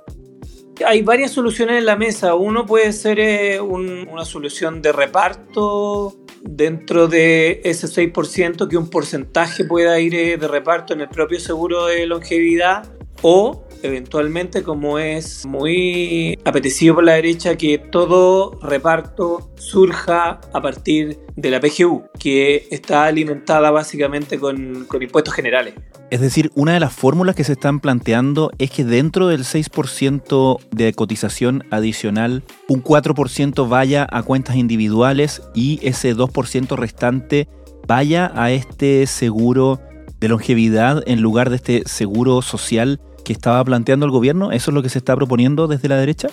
Hay 0.86 1.02
varias 1.02 1.32
soluciones 1.32 1.80
en 1.80 1.88
la 1.88 1.96
mesa. 1.96 2.36
Uno 2.36 2.68
puede 2.68 2.94
ser 2.94 3.20
eh, 3.20 3.60
una 3.60 4.26
solución 4.26 4.84
de 4.84 4.92
reparto 4.92 6.16
dentro 6.44 7.08
de 7.08 7.62
ese 7.64 7.88
6%, 7.88 8.68
que 8.68 8.78
un 8.78 8.92
porcentaje 8.92 9.66
pueda 9.66 10.00
ir 10.00 10.14
eh, 10.14 10.38
de 10.38 10.48
reparto 10.48 10.94
en 10.94 11.02
el 11.02 11.10
propio 11.10 11.40
seguro 11.40 11.88
de 11.88 12.06
longevidad, 12.06 12.88
o 13.24 13.67
eventualmente, 13.84 14.64
como 14.64 15.00
es 15.00 15.46
muy 15.46 16.38
apetecido 16.46 16.96
por 16.96 17.04
la 17.04 17.14
derecha, 17.14 17.58
que 17.58 17.78
todo 17.78 18.60
reparto 18.62 19.52
surja 19.56 20.42
a 20.54 20.62
partir 20.62 21.20
de 21.36 21.52
la 21.52 21.60
PGU, 21.60 22.06
que 22.20 22.68
está 22.72 23.06
alimentada 23.06 23.72
básicamente 23.72 24.40
con, 24.40 24.86
con 24.86 25.02
impuestos 25.04 25.34
generales. 25.34 25.76
Es 26.10 26.22
decir, 26.22 26.52
una 26.56 26.74
de 26.74 26.80
las 26.80 26.94
fórmulas 26.94 27.36
que 27.36 27.44
se 27.44 27.54
están 27.54 27.80
planteando 27.80 28.52
es 28.58 28.72
que 28.72 28.86
dentro 28.86 29.28
del 29.28 29.44
6% 29.44 30.60
de 30.72 30.94
cotización 30.94 31.66
adicional, 31.70 32.44
un 32.70 32.84
4% 32.84 33.68
vaya 33.68 34.08
a 34.10 34.24
cuentas 34.24 34.56
individuales 34.56 35.42
y 35.54 35.80
ese 35.84 36.16
2% 36.16 36.78
restante 36.78 37.48
vaya 37.88 38.32
a 38.36 38.52
este 38.52 39.06
seguro 39.08 39.82
de 40.20 40.28
longevidad 40.30 41.04
en 41.08 41.22
lugar 41.22 41.50
de 41.50 41.58
este 41.58 41.84
seguro 41.86 42.42
social 42.42 43.00
que 43.28 43.34
estaba 43.34 43.62
planteando 43.66 44.06
el 44.06 44.12
gobierno? 44.14 44.54
¿Eso 44.54 44.72
es 44.72 44.76
lo 44.76 44.82
que 44.82 44.88
se 44.88 45.00
está 45.00 45.14
proponiendo 45.14 45.68
desde 45.68 45.90
la 45.90 45.98
derecha? 45.98 46.30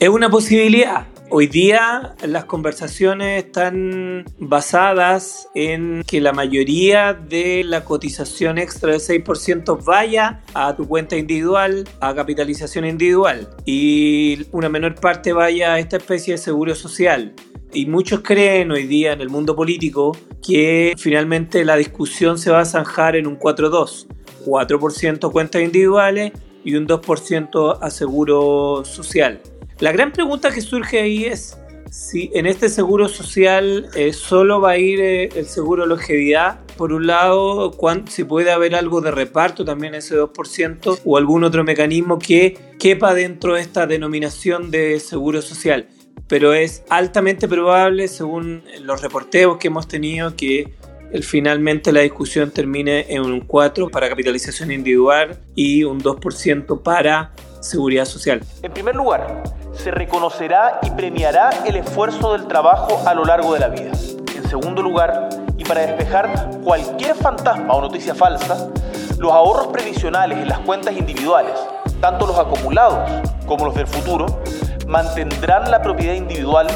Es 0.00 0.08
una 0.08 0.28
posibilidad. 0.28 1.06
Hoy 1.30 1.46
día 1.46 2.16
las 2.26 2.46
conversaciones 2.46 3.44
están 3.44 4.24
basadas 4.40 5.48
en 5.54 6.02
que 6.04 6.20
la 6.20 6.32
mayoría 6.32 7.14
de 7.14 7.62
la 7.62 7.84
cotización 7.84 8.58
extra 8.58 8.90
del 8.90 9.00
6% 9.00 9.84
vaya 9.84 10.40
a 10.52 10.74
tu 10.74 10.88
cuenta 10.88 11.16
individual, 11.16 11.88
a 12.00 12.12
capitalización 12.12 12.86
individual, 12.86 13.48
y 13.64 14.44
una 14.50 14.68
menor 14.68 14.96
parte 14.96 15.32
vaya 15.32 15.74
a 15.74 15.78
esta 15.78 15.98
especie 15.98 16.34
de 16.34 16.38
seguro 16.38 16.74
social. 16.74 17.34
Y 17.72 17.86
muchos 17.86 18.20
creen 18.20 18.72
hoy 18.72 18.86
día 18.88 19.12
en 19.12 19.20
el 19.20 19.30
mundo 19.30 19.54
político 19.54 20.14
que 20.44 20.92
finalmente 20.98 21.64
la 21.64 21.76
discusión 21.76 22.36
se 22.36 22.50
va 22.50 22.60
a 22.60 22.64
zanjar 22.64 23.14
en 23.14 23.28
un 23.28 23.38
4-2. 23.38 24.08
4% 24.44 25.32
cuentas 25.32 25.62
individuales 25.62 26.32
y 26.64 26.74
un 26.74 26.86
2% 26.86 27.78
a 27.80 27.90
seguro 27.90 28.84
social. 28.84 29.40
La 29.80 29.92
gran 29.92 30.12
pregunta 30.12 30.50
que 30.50 30.60
surge 30.60 31.00
ahí 31.00 31.24
es 31.24 31.58
si 31.92 32.30
en 32.32 32.46
este 32.46 32.70
seguro 32.70 33.06
social 33.06 33.90
eh, 33.94 34.14
solo 34.14 34.62
va 34.62 34.70
a 34.70 34.78
ir 34.78 34.98
eh, 35.00 35.28
el 35.34 35.44
seguro 35.44 35.84
longevidad. 35.84 36.60
Por 36.78 36.94
un 36.94 37.06
lado, 37.06 37.76
si 38.08 38.24
puede 38.24 38.50
haber 38.50 38.74
algo 38.74 39.02
de 39.02 39.10
reparto 39.10 39.62
también 39.66 39.94
ese 39.94 40.16
2% 40.16 41.00
o 41.04 41.16
algún 41.18 41.44
otro 41.44 41.64
mecanismo 41.64 42.18
que 42.18 42.56
quepa 42.78 43.12
dentro 43.12 43.56
de 43.56 43.60
esta 43.60 43.86
denominación 43.86 44.70
de 44.70 45.00
seguro 45.00 45.42
social. 45.42 45.86
Pero 46.28 46.54
es 46.54 46.82
altamente 46.88 47.46
probable, 47.46 48.08
según 48.08 48.62
los 48.80 49.02
reporteos 49.02 49.58
que 49.58 49.68
hemos 49.68 49.86
tenido, 49.86 50.34
que 50.34 50.72
finalmente 51.20 51.92
la 51.92 52.00
discusión 52.00 52.50
termine 52.50 53.04
en 53.10 53.22
un 53.22 53.40
4 53.40 53.90
para 53.90 54.08
capitalización 54.08 54.72
individual 54.72 55.38
y 55.54 55.84
un 55.84 56.00
2% 56.00 56.82
para 56.82 57.32
seguridad 57.60 58.06
social. 58.06 58.40
En 58.62 58.72
primer 58.72 58.96
lugar, 58.96 59.42
se 59.74 59.90
reconocerá 59.90 60.80
y 60.82 60.90
premiará 60.90 61.50
el 61.66 61.76
esfuerzo 61.76 62.32
del 62.32 62.46
trabajo 62.46 63.02
a 63.06 63.14
lo 63.14 63.24
largo 63.24 63.52
de 63.52 63.60
la 63.60 63.68
vida. 63.68 63.92
En 64.34 64.48
segundo 64.48 64.82
lugar, 64.82 65.28
y 65.58 65.64
para 65.64 65.82
despejar 65.82 66.50
cualquier 66.64 67.14
fantasma 67.14 67.74
o 67.74 67.80
noticia 67.82 68.14
falsa, 68.14 68.70
los 69.18 69.32
ahorros 69.32 69.68
previsionales 69.68 70.38
en 70.38 70.48
las 70.48 70.60
cuentas 70.60 70.96
individuales, 70.96 71.54
tanto 72.00 72.26
los 72.26 72.38
acumulados 72.38 73.10
como 73.46 73.66
los 73.66 73.74
del 73.74 73.86
futuro, 73.86 74.42
mantendrán 74.88 75.70
la 75.70 75.80
propiedad 75.82 76.14
individual, 76.14 76.66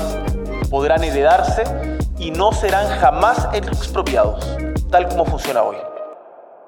podrán 0.70 1.02
heredarse 1.02 1.95
y 2.18 2.30
no 2.30 2.52
serán 2.52 2.88
jamás 2.98 3.48
expropiados, 3.54 4.44
tal 4.90 5.08
como 5.08 5.26
funciona 5.26 5.62
hoy. 5.62 5.76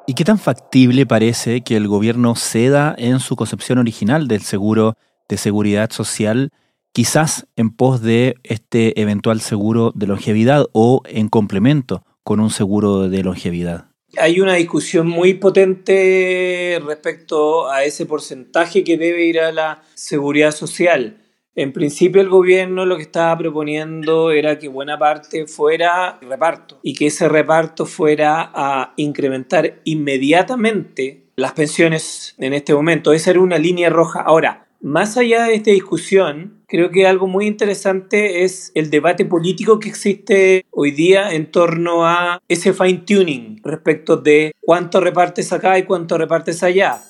¿Y 0.07 0.14
qué 0.14 0.25
tan 0.25 0.38
factible 0.38 1.07
parece 1.07 1.62
que 1.62 1.76
el 1.76 1.87
gobierno 1.87 2.35
ceda 2.35 2.95
en 2.97 3.21
su 3.21 3.37
concepción 3.37 3.78
original 3.78 4.26
del 4.26 4.43
seguro 4.43 4.95
de 5.28 5.37
seguridad 5.37 5.90
social, 5.90 6.50
quizás 6.93 7.47
en 7.57 7.71
pos 7.71 8.00
de 8.00 8.37
este 8.43 9.00
eventual 9.00 9.40
seguro 9.40 9.93
de 9.95 10.07
longevidad 10.07 10.67
o 10.73 11.02
en 11.05 11.28
complemento 11.28 12.05
con 12.25 12.40
un 12.40 12.50
seguro 12.50 13.09
de 13.09 13.23
longevidad? 13.23 13.87
Hay 14.17 14.40
una 14.40 14.55
discusión 14.55 15.07
muy 15.07 15.35
potente 15.35 16.81
respecto 16.85 17.71
a 17.71 17.85
ese 17.85 18.07
porcentaje 18.07 18.83
que 18.83 18.97
debe 18.97 19.26
ir 19.26 19.38
a 19.38 19.52
la 19.52 19.83
seguridad 19.95 20.52
social. 20.52 21.27
En 21.58 21.72
principio 21.72 22.22
el 22.22 22.28
gobierno 22.28 22.86
lo 22.86 22.96
que 22.96 23.02
estaba 23.02 23.36
proponiendo 23.36 24.30
era 24.30 24.60
que 24.60 24.68
buena 24.68 24.96
parte 24.96 25.48
fuera 25.48 26.16
reparto 26.22 26.78
y 26.84 26.94
que 26.94 27.06
ese 27.06 27.28
reparto 27.28 27.84
fuera 27.84 28.52
a 28.54 28.92
incrementar 28.94 29.80
inmediatamente 29.82 31.24
las 31.34 31.54
pensiones 31.54 32.36
en 32.38 32.54
este 32.54 32.72
momento. 32.72 33.12
Esa 33.12 33.32
era 33.32 33.40
una 33.40 33.58
línea 33.58 33.90
roja. 33.90 34.20
Ahora, 34.20 34.68
más 34.80 35.16
allá 35.16 35.46
de 35.46 35.54
esta 35.56 35.72
discusión, 35.72 36.62
creo 36.68 36.92
que 36.92 37.08
algo 37.08 37.26
muy 37.26 37.48
interesante 37.48 38.44
es 38.44 38.70
el 38.76 38.88
debate 38.88 39.24
político 39.24 39.80
que 39.80 39.88
existe 39.88 40.64
hoy 40.70 40.92
día 40.92 41.32
en 41.32 41.50
torno 41.50 42.06
a 42.06 42.40
ese 42.46 42.72
fine 42.72 43.02
tuning 43.04 43.60
respecto 43.64 44.16
de 44.16 44.52
cuánto 44.60 45.00
repartes 45.00 45.52
acá 45.52 45.76
y 45.76 45.82
cuánto 45.82 46.18
repartes 46.18 46.62
allá. 46.62 47.02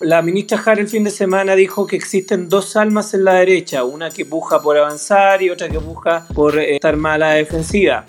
La 0.00 0.20
ministra 0.20 0.58
Jara 0.58 0.82
el 0.82 0.88
fin 0.88 1.04
de 1.04 1.10
semana 1.10 1.56
dijo 1.56 1.86
que 1.86 1.96
existen 1.96 2.50
dos 2.50 2.76
almas 2.76 3.14
en 3.14 3.24
la 3.24 3.32
derecha, 3.32 3.82
una 3.82 4.10
que 4.10 4.26
puja 4.26 4.60
por 4.60 4.76
avanzar 4.76 5.42
y 5.42 5.48
otra 5.48 5.70
que 5.70 5.80
puja 5.80 6.26
por 6.34 6.58
eh, 6.58 6.74
estar 6.74 6.96
mala 6.98 7.30
defensiva. 7.30 8.04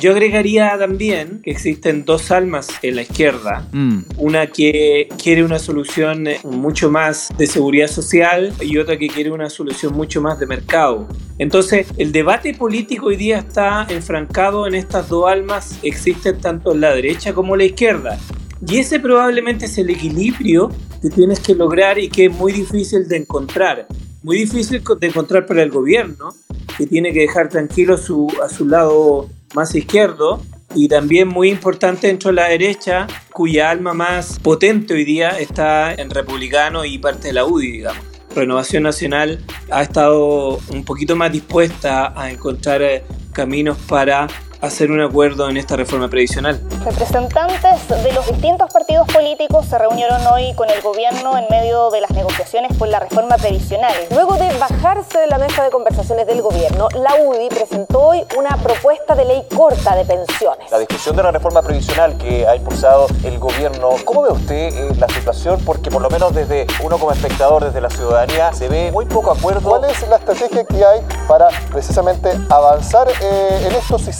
Yo 0.00 0.12
agregaría 0.12 0.78
también 0.78 1.42
que 1.42 1.50
existen 1.50 2.06
dos 2.06 2.30
almas 2.30 2.68
en 2.80 2.96
la 2.96 3.02
izquierda. 3.02 3.68
Mm. 3.72 3.98
Una 4.16 4.46
que 4.46 5.08
quiere 5.22 5.44
una 5.44 5.58
solución 5.58 6.26
eh, 6.26 6.40
mucho 6.42 6.90
más 6.90 7.28
de 7.36 7.46
seguridad 7.46 7.88
social 7.88 8.54
y 8.62 8.78
otra 8.78 8.96
que 8.96 9.08
quiere 9.08 9.30
una 9.30 9.50
solución 9.50 9.92
mucho 9.92 10.22
más 10.22 10.40
de 10.40 10.46
mercado. 10.46 11.06
Entonces, 11.38 11.86
el 11.98 12.12
debate 12.12 12.54
político 12.54 13.06
hoy 13.08 13.16
día 13.16 13.40
está 13.40 13.86
enfrancado 13.90 14.66
en 14.66 14.74
estas 14.74 15.10
dos 15.10 15.28
almas. 15.28 15.78
Existen 15.82 16.40
tanto 16.40 16.72
en 16.72 16.80
la 16.80 16.94
derecha 16.94 17.34
como 17.34 17.54
en 17.54 17.58
la 17.58 17.64
izquierda. 17.66 18.18
Y 18.66 18.78
ese 18.78 19.00
probablemente 19.00 19.66
es 19.66 19.76
el 19.78 19.90
equilibrio 19.90 20.70
que 21.02 21.10
tienes 21.10 21.40
que 21.40 21.54
lograr 21.54 21.98
y 21.98 22.08
que 22.08 22.26
es 22.26 22.32
muy 22.32 22.52
difícil 22.52 23.06
de 23.08 23.16
encontrar. 23.16 23.86
Muy 24.22 24.38
difícil 24.38 24.82
de 24.98 25.06
encontrar 25.06 25.46
para 25.46 25.62
el 25.62 25.70
gobierno, 25.70 26.34
que 26.76 26.86
tiene 26.86 27.12
que 27.12 27.20
dejar 27.20 27.48
tranquilo 27.48 27.96
su, 27.96 28.32
a 28.42 28.48
su 28.48 28.66
lado 28.66 29.28
más 29.54 29.74
izquierdo 29.74 30.42
y 30.74 30.88
también 30.88 31.28
muy 31.28 31.50
importante 31.50 32.06
dentro 32.06 32.30
de 32.30 32.36
la 32.36 32.48
derecha, 32.48 33.06
cuya 33.32 33.70
alma 33.70 33.94
más 33.94 34.38
potente 34.40 34.94
hoy 34.94 35.04
día 35.04 35.38
está 35.38 35.94
en 35.94 36.10
republicano 36.10 36.84
y 36.84 36.98
parte 36.98 37.28
de 37.28 37.34
la 37.34 37.44
UDI, 37.44 37.70
digamos. 37.72 38.04
Renovación 38.34 38.82
Nacional 38.82 39.42
ha 39.70 39.82
estado 39.82 40.58
un 40.68 40.84
poquito 40.84 41.16
más 41.16 41.32
dispuesta 41.32 42.12
a 42.14 42.30
encontrar 42.30 42.82
eh, 42.82 43.02
caminos 43.32 43.78
para 43.88 44.26
hacer 44.66 44.90
un 44.90 45.00
acuerdo 45.00 45.48
en 45.48 45.56
esta 45.56 45.76
reforma 45.76 46.08
previsional. 46.08 46.60
Representantes 46.84 47.88
de 47.88 48.12
los 48.12 48.26
distintos 48.26 48.72
partidos 48.72 49.06
políticos 49.08 49.66
se 49.66 49.78
reunieron 49.78 50.20
hoy 50.26 50.52
con 50.54 50.68
el 50.70 50.80
gobierno 50.82 51.38
en 51.38 51.46
medio 51.50 51.90
de 51.90 52.00
las 52.00 52.10
negociaciones 52.10 52.76
por 52.76 52.88
la 52.88 53.00
reforma 53.00 53.36
previsional. 53.36 53.94
Luego 54.10 54.34
de 54.34 54.52
bajarse 54.58 55.18
de 55.18 55.26
la 55.28 55.38
mesa 55.38 55.64
de 55.64 55.70
conversaciones 55.70 56.26
del 56.26 56.42
gobierno, 56.42 56.88
la 56.94 57.14
UDI 57.14 57.48
presentó 57.48 58.00
hoy 58.00 58.24
una 58.36 58.56
propuesta 58.56 59.14
de 59.14 59.24
ley 59.24 59.42
corta 59.54 59.94
de 59.94 60.04
pensiones. 60.04 60.70
La 60.70 60.78
discusión 60.78 61.16
de 61.16 61.22
la 61.22 61.30
reforma 61.30 61.62
previsional 61.62 62.16
que 62.18 62.46
ha 62.46 62.56
impulsado 62.56 63.06
el 63.24 63.38
gobierno, 63.38 63.90
¿cómo 64.04 64.22
ve 64.22 64.30
usted 64.30 64.74
eh, 64.74 64.94
la 64.98 65.08
situación? 65.08 65.60
Porque 65.64 65.90
por 65.90 66.02
lo 66.02 66.10
menos 66.10 66.34
desde 66.34 66.66
uno 66.82 66.98
como 66.98 67.12
espectador, 67.12 67.64
desde 67.64 67.80
la 67.80 67.90
ciudadanía, 67.90 68.52
se 68.52 68.68
ve 68.68 68.90
muy 68.92 69.06
poco 69.06 69.30
acuerdo. 69.30 69.68
¿Cuál 69.68 69.84
es 69.84 70.06
la 70.08 70.16
estrategia 70.16 70.64
que 70.64 70.84
hay 70.84 71.00
para 71.28 71.48
precisamente 71.70 72.30
avanzar 72.50 73.08
eh, 73.08 73.66
en 73.68 73.74
esto 73.74 73.98
si 73.98 74.12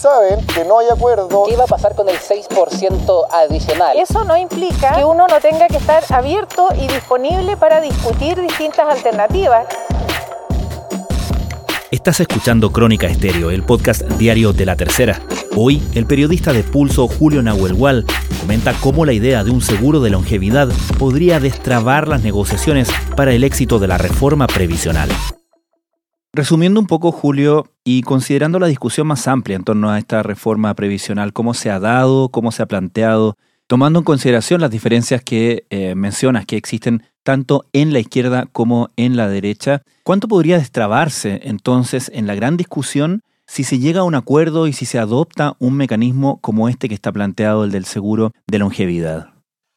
que 0.54 0.64
no 0.64 0.78
hay 0.78 0.88
acuerdo. 0.88 1.44
¿Qué 1.48 1.56
va 1.56 1.64
a 1.64 1.68
pasar 1.68 1.94
con 1.94 2.08
el 2.08 2.16
6% 2.16 3.26
adicional? 3.30 3.96
Eso 3.98 4.24
no 4.24 4.36
implica 4.36 4.94
que 4.96 5.04
uno 5.04 5.26
no 5.26 5.40
tenga 5.40 5.66
que 5.68 5.76
estar 5.76 6.02
abierto 6.10 6.68
y 6.74 6.86
disponible 6.88 7.56
para 7.56 7.80
discutir 7.80 8.40
distintas 8.40 8.88
alternativas. 8.88 9.66
Estás 11.90 12.20
escuchando 12.20 12.72
Crónica 12.72 13.06
Estéreo, 13.06 13.50
el 13.50 13.62
podcast 13.62 14.02
diario 14.18 14.52
de 14.52 14.66
la 14.66 14.76
tercera. 14.76 15.20
Hoy, 15.56 15.82
el 15.94 16.06
periodista 16.06 16.52
de 16.52 16.62
Pulso 16.62 17.06
Julio 17.08 17.42
Nahuelgual 17.42 18.04
comenta 18.40 18.74
cómo 18.80 19.06
la 19.06 19.12
idea 19.12 19.44
de 19.44 19.50
un 19.50 19.60
seguro 19.60 20.00
de 20.00 20.10
longevidad 20.10 20.68
podría 20.98 21.40
destrabar 21.40 22.08
las 22.08 22.22
negociaciones 22.22 22.90
para 23.16 23.32
el 23.32 23.44
éxito 23.44 23.78
de 23.78 23.88
la 23.88 23.98
reforma 23.98 24.46
previsional. 24.46 25.08
Resumiendo 26.36 26.80
un 26.80 26.86
poco, 26.86 27.12
Julio, 27.12 27.64
y 27.82 28.02
considerando 28.02 28.58
la 28.58 28.66
discusión 28.66 29.06
más 29.06 29.26
amplia 29.26 29.56
en 29.56 29.64
torno 29.64 29.88
a 29.88 29.98
esta 29.98 30.22
reforma 30.22 30.74
previsional, 30.74 31.32
cómo 31.32 31.54
se 31.54 31.70
ha 31.70 31.80
dado, 31.80 32.28
cómo 32.28 32.52
se 32.52 32.62
ha 32.62 32.66
planteado, 32.66 33.38
tomando 33.66 34.00
en 34.00 34.04
consideración 34.04 34.60
las 34.60 34.70
diferencias 34.70 35.22
que 35.22 35.64
eh, 35.70 35.94
mencionas 35.94 36.44
que 36.44 36.58
existen 36.58 37.04
tanto 37.22 37.64
en 37.72 37.94
la 37.94 38.00
izquierda 38.00 38.50
como 38.52 38.90
en 38.96 39.16
la 39.16 39.30
derecha, 39.30 39.80
¿cuánto 40.04 40.28
podría 40.28 40.58
destrabarse 40.58 41.40
entonces 41.44 42.10
en 42.12 42.26
la 42.26 42.34
gran 42.34 42.58
discusión 42.58 43.22
si 43.46 43.64
se 43.64 43.78
llega 43.78 44.00
a 44.00 44.04
un 44.04 44.14
acuerdo 44.14 44.66
y 44.66 44.74
si 44.74 44.84
se 44.84 44.98
adopta 44.98 45.56
un 45.58 45.74
mecanismo 45.74 46.38
como 46.42 46.68
este 46.68 46.90
que 46.90 46.94
está 46.94 47.12
planteado, 47.12 47.64
el 47.64 47.70
del 47.70 47.86
seguro 47.86 48.32
de 48.46 48.58
longevidad? 48.58 49.30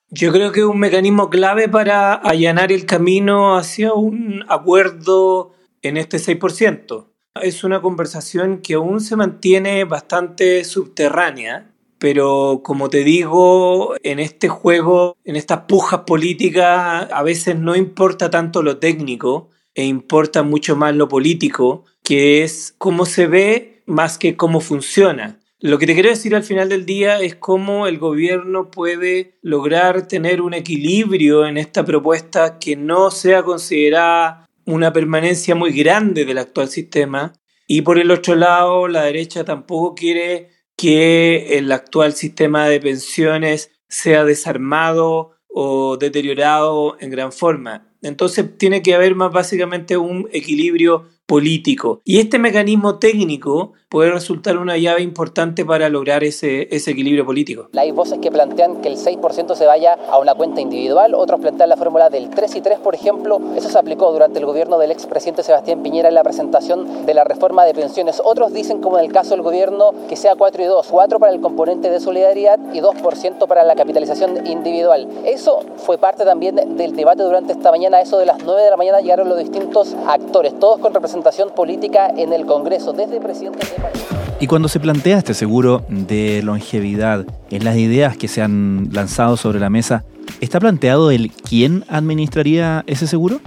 Yo 0.09 0.33
creo 0.33 0.51
que 0.51 0.59
es 0.59 0.65
un 0.65 0.79
mecanismo 0.79 1.29
clave 1.29 1.69
para 1.69 2.15
allanar 2.15 2.73
el 2.73 2.85
camino 2.85 3.55
hacia 3.55 3.93
un 3.93 4.43
acuerdo 4.49 5.53
en 5.81 5.97
este 5.97 6.17
6%. 6.17 7.07
Es 7.41 7.63
una 7.63 7.81
conversación 7.81 8.59
que 8.61 8.73
aún 8.73 9.01
se 9.01 9.15
mantiene 9.15 9.83
bastante 9.85 10.63
subterránea, 10.63 11.71
pero 11.99 12.61
como 12.63 12.89
te 12.89 13.03
digo, 13.03 13.95
en 14.03 14.19
este 14.19 14.47
juego, 14.47 15.17
en 15.25 15.35
estas 15.35 15.61
pujas 15.61 16.01
políticas, 16.01 17.07
a 17.11 17.23
veces 17.23 17.57
no 17.57 17.75
importa 17.75 18.29
tanto 18.29 18.63
lo 18.63 18.77
técnico 18.77 19.49
e 19.75 19.85
importa 19.85 20.43
mucho 20.43 20.75
más 20.75 20.95
lo 20.95 21.07
político, 21.07 21.85
que 22.03 22.43
es 22.43 22.73
cómo 22.77 23.05
se 23.05 23.27
ve 23.27 23.83
más 23.85 24.17
que 24.17 24.35
cómo 24.35 24.61
funciona. 24.61 25.39
Lo 25.61 25.77
que 25.77 25.85
te 25.85 25.93
quiero 25.93 26.09
decir 26.09 26.35
al 26.35 26.43
final 26.43 26.69
del 26.69 26.85
día 26.85 27.19
es 27.19 27.35
cómo 27.35 27.85
el 27.85 27.97
gobierno 27.97 28.71
puede 28.71 29.37
lograr 29.41 30.07
tener 30.07 30.41
un 30.41 30.53
equilibrio 30.53 31.45
en 31.45 31.57
esta 31.57 31.83
propuesta 31.83 32.59
que 32.59 32.77
no 32.77 33.11
sea 33.11 33.43
considerada 33.43 34.48
una 34.69 34.93
permanencia 34.93 35.55
muy 35.55 35.71
grande 35.71 36.25
del 36.25 36.37
actual 36.37 36.69
sistema 36.69 37.33
y 37.67 37.81
por 37.81 37.97
el 37.97 38.11
otro 38.11 38.35
lado 38.35 38.87
la 38.87 39.03
derecha 39.03 39.43
tampoco 39.43 39.95
quiere 39.95 40.49
que 40.77 41.57
el 41.57 41.71
actual 41.71 42.13
sistema 42.13 42.67
de 42.67 42.79
pensiones 42.79 43.71
sea 43.87 44.23
desarmado 44.23 45.31
o 45.47 45.97
deteriorado 45.97 46.97
en 46.99 47.09
gran 47.09 47.31
forma. 47.31 47.91
Entonces 48.03 48.57
tiene 48.57 48.83
que 48.83 48.93
haber 48.93 49.15
más 49.15 49.31
básicamente 49.31 49.97
un 49.97 50.29
equilibrio 50.31 51.07
político. 51.29 52.01
Y 52.03 52.17
este 52.17 52.39
mecanismo 52.39 52.97
técnico 52.97 53.73
puede 53.87 54.11
resultar 54.11 54.57
una 54.57 54.77
llave 54.77 55.01
importante 55.01 55.63
para 55.63 55.89
lograr 55.89 56.23
ese, 56.23 56.67
ese 56.75 56.91
equilibrio 56.91 57.25
político. 57.25 57.69
Hay 57.75 57.91
voces 57.91 58.19
que 58.19 58.31
plantean 58.31 58.81
que 58.81 58.87
el 58.87 58.97
6% 58.97 59.55
se 59.55 59.65
vaya 59.65 59.93
a 59.93 60.19
una 60.19 60.33
cuenta 60.35 60.61
individual, 60.61 61.15
otros 61.15 61.39
plantean 61.39 61.69
la 61.69 61.77
fórmula 61.77 62.09
del 62.09 62.29
3 62.29 62.55
y 62.55 62.61
3, 62.61 62.79
por 62.79 62.95
ejemplo. 62.95 63.39
Eso 63.55 63.69
se 63.69 63.77
aplicó 63.77 64.11
durante 64.11 64.39
el 64.39 64.45
gobierno 64.45 64.79
del 64.79 64.91
expresidente 64.91 65.43
Sebastián 65.43 65.83
Piñera 65.83 66.09
en 66.09 66.15
la 66.15 66.23
presentación 66.23 67.05
de 67.05 67.13
la 67.13 67.23
reforma 67.23 67.63
de 67.65 67.73
pensiones. 67.73 68.21
Otros 68.23 68.51
dicen, 68.51 68.81
como 68.81 68.97
en 68.97 69.05
el 69.05 69.11
caso 69.11 69.31
del 69.31 69.43
gobierno, 69.43 69.91
que 70.07 70.15
sea 70.15 70.35
4 70.35 70.63
y 70.63 70.65
2, 70.65 70.87
4 70.89 71.19
para 71.19 71.31
el 71.31 71.41
componente 71.41 71.91
de 71.91 71.99
solidaridad 71.99 72.59
y 72.73 72.79
2% 72.79 73.47
para 73.47 73.63
la 73.63 73.75
capitalización 73.75 74.47
individual. 74.47 75.07
Eso 75.25 75.59
fue 75.77 75.99
parte 75.99 76.25
también 76.25 76.55
del 76.55 76.95
debate 76.95 77.21
durante 77.21 77.53
esta 77.53 77.69
mañana, 77.69 78.01
eso 78.01 78.17
de 78.17 78.25
las 78.25 78.43
9 78.43 78.63
de 78.63 78.69
la 78.69 78.77
mañana 78.77 78.99
llegaron 78.99 79.29
los 79.29 79.37
distintos 79.37 79.95
actores, 80.07 80.57
todos 80.59 80.79
con 80.79 80.93
representación 81.19 81.53
política 81.55 82.07
en 82.15 82.33
el 82.33 82.45
Congreso, 82.45 82.93
desde 82.93 83.19
presidentes 83.19 83.69
de 83.71 83.81
país. 83.81 84.05
Y 84.39 84.47
cuando 84.47 84.69
se 84.69 84.79
plantea 84.79 85.17
este 85.17 85.33
seguro 85.33 85.83
de 85.89 86.41
longevidad 86.43 87.25
en 87.49 87.65
las 87.65 87.75
ideas 87.75 88.17
que 88.17 88.27
se 88.27 88.41
han 88.41 88.89
lanzado 88.93 89.35
sobre 89.35 89.59
la 89.59 89.69
mesa, 89.69 90.05
¿está 90.39 90.59
planteado 90.59 91.11
el 91.11 91.31
quién 91.31 91.83
administraría 91.89 92.83
ese 92.87 93.05
seguro? 93.05 93.41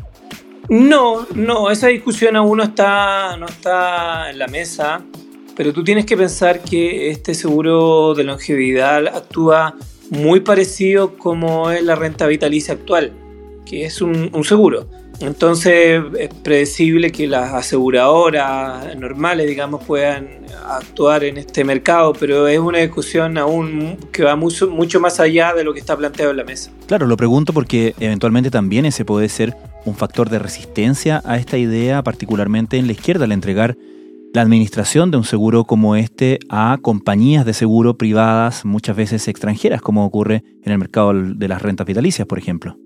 No, 0.69 1.27
no, 1.35 1.71
esa 1.71 1.89
discusión 1.89 2.37
aún 2.37 2.59
no 2.59 2.65
está, 2.65 3.37
no 3.39 3.47
está 3.47 4.31
en 4.31 4.39
la 4.39 4.49
mesa, 4.49 5.01
pero 5.57 5.73
tú 5.73 5.83
tienes 5.83 6.05
que 6.05 6.17
pensar 6.17 6.61
que 6.61 7.11
este 7.11 7.35
seguro 7.35 8.15
de 8.15 8.25
longevidad 8.25 9.07
actúa 9.07 9.75
muy 10.11 10.41
parecido 10.41 11.17
como 11.17 11.71
es 11.71 11.83
la 11.83 11.95
renta 11.95 12.27
vitalicia 12.27 12.75
actual, 12.75 13.13
que 13.65 13.87
es 13.87 14.03
un, 14.03 14.31
un 14.33 14.45
seguro 14.45 14.87
entonces 15.23 16.03
es 16.19 16.29
predecible 16.43 17.13
que 17.13 17.27
las 17.27 17.53
aseguradoras 17.53 18.97
normales, 18.97 19.47
digamos, 19.47 19.85
puedan 19.85 20.29
actuar 20.67 21.25
en 21.25 21.39
este 21.39 21.65
mercado, 21.65 22.13
pero 22.13 22.49
es 22.49 22.59
una 22.59 22.79
discusión 22.79 23.39
aún 23.39 23.97
que 24.13 24.25
va 24.25 24.37
mucho, 24.37 24.69
mucho 24.69 25.01
más 25.01 25.21
allá 25.21 25.55
de 25.55 25.65
lo 25.65 25.73
que 25.73 25.81
está 25.81 25.97
planteado 25.97 26.33
en 26.33 26.37
la 26.37 26.45
mesa. 26.45 26.71
Claro, 26.87 27.07
lo 27.07 27.17
pregunto 27.17 27.53
porque 27.53 27.95
eventualmente 28.01 28.51
también 28.51 28.85
ese 28.85 29.05
puede 29.05 29.29
ser 29.29 29.57
un 29.85 29.95
factor 29.95 30.29
de 30.29 30.39
resistencia 30.39 31.23
a 31.25 31.39
esta 31.39 31.59
idea, 31.59 32.03
particularmente 32.03 32.77
en 32.77 32.87
la 32.87 32.93
izquierda, 32.93 33.25
al 33.25 33.33
entregar 33.33 33.77
la 34.35 34.43
administración 34.43 35.11
de 35.11 35.19
un 35.19 35.25
seguro 35.25 35.65
como 35.65 35.95
este 35.95 36.39
a 36.49 36.79
compañías 36.81 37.45
de 37.45 37.53
seguro 37.53 37.99
privadas, 37.99 38.65
muchas 38.65 38.97
veces 38.97 39.29
extranjeras, 39.29 39.83
como 39.83 40.07
ocurre 40.07 40.43
en 40.63 40.73
el 40.73 40.79
mercado 40.79 41.13
de 41.13 41.49
las 41.49 41.61
rentas 41.61 41.87
vitalicias, 41.87 42.27
por 42.27 42.39
ejemplo. 42.39 42.77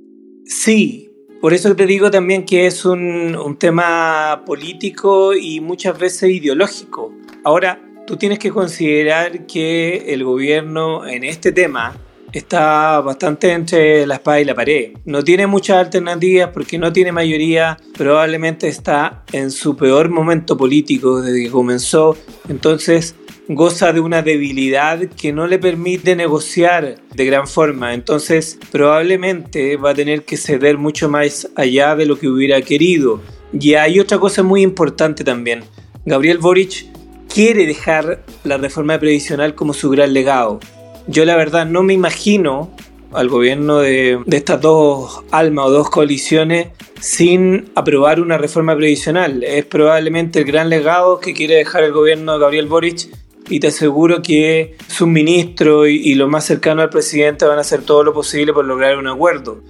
Sí, 0.45 1.09
por 1.41 1.55
eso 1.55 1.75
te 1.77 1.87
digo 1.87 2.11
también 2.11 2.45
que 2.45 2.67
es 2.67 2.85
un, 2.85 3.37
un, 3.37 3.57
tema 3.57 4.43
político 4.47 5.35
y 5.35 5.61
muchas 5.61 5.99
veces 5.99 6.31
ideológico. 6.31 7.13
Ahora, 7.45 7.81
tú 8.07 8.17
tienes 8.17 8.39
que 8.39 8.51
considerar 8.51 9.47
que 9.47 10.13
el 10.13 10.25
gobierno 10.25 11.07
en 11.07 11.25
este 11.25 11.53
tema 11.53 11.97
está 12.33 13.01
bastante 13.01 13.53
entre 13.53 14.07
la 14.07 14.17
espada 14.17 14.41
y 14.41 14.45
la 14.45 14.55
pared. 14.55 14.93
No 15.05 15.23
tiene 15.23 15.47
muchas 15.47 15.79
alternativas 15.79 16.51
porque 16.53 16.79
no 16.79 16.93
tiene 16.93 17.13
mayoría, 17.13 17.79
probablemente 17.97 18.69
está 18.69 19.25
en 19.33 19.51
su 19.51 19.77
peor 19.77 20.09
momento 20.11 20.57
político 20.57 21.21
desde 21.21 21.45
que 21.45 21.51
comenzó. 21.51 22.17
Entonces, 22.49 23.15
goza 23.49 23.93
de 23.93 24.01
una 24.01 24.23
debilidad 24.23 24.99
que 25.01 25.33
no 25.33 25.47
le 25.47 25.59
permite 25.59 26.17
negociar 26.17 26.97
de 27.15 27.25
gran 27.25 27.47
forma. 27.47 27.95
Entonces 27.95 28.59
probablemente 28.71 29.77
va 29.77 29.91
a 29.91 29.95
tener 29.95 30.25
que 30.25 30.37
ceder 30.37 30.79
mucho 30.79 31.09
más 31.09 31.49
allá 31.55 31.95
de 31.95 32.07
lo 32.07 32.19
que 32.19 32.29
hubiera 32.29 32.61
querido. 32.63 33.21
Y 33.53 33.75
hay 33.75 34.01
otra 34.01 34.19
cosa 34.19 34.43
muy 34.43 34.63
importante 34.63 35.23
también. 35.23 35.63
Gabriel 36.05 36.39
Boric 36.39 36.87
quiere 37.33 37.67
dejar 37.67 38.25
la 38.45 38.57
reforma 38.59 38.99
previsional 38.99 39.55
como 39.55 39.73
su 39.73 39.91
gran 39.91 40.13
legado. 40.13 40.61
Yo 41.07 41.25
la 41.25 41.37
verdad 41.37 41.67
no 41.67 41.83
me 41.83 41.95
imagino 41.95 42.71
al 43.13 43.29
gobierno 43.29 43.79
de, 43.79 44.19
de 44.27 44.37
estas 44.37 44.61
dos 44.61 45.23
almas 45.31 45.67
o 45.67 45.71
dos 45.71 45.91
coaliciones 45.91 46.69
sin 47.01 47.71
aprobar 47.77 48.21
una 48.21 48.39
reforma 48.39 48.75
previsional. 48.75 49.45
Es 49.45 49.65
probablemente 49.65 50.41
el 50.41 50.45
gran 50.45 50.69
legado 50.69 51.21
que 51.21 51.33
quiere 51.33 51.55
dejar 51.55 51.85
el 51.85 51.93
gobierno 51.93 52.33
de 52.33 52.41
Gabriel 52.41 52.67
Boric 52.67 53.09
y 53.49 53.61
te 53.61 53.69
aseguro 53.69 54.23
que 54.23 54.77
sus 54.89 55.07
ministros 55.09 55.89
y, 55.89 56.15
lo 56.15 56.29
más 56.29 56.45
cercano 56.45 56.83
al 56.83 56.91
presidente 56.91 57.45
van 57.45 57.59
a 57.59 57.61
hacer 57.61 57.83
todo 57.83 58.03
lo 58.03 58.13
posible 58.13 58.53
por 58.53 58.65
lograr 58.65 58.99
un 58.99 59.07
acuerdo. 59.07 59.63